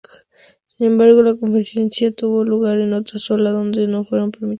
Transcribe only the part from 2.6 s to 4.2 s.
en otra sala donde no